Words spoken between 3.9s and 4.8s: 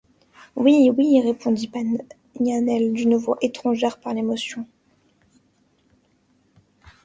par l’émotion.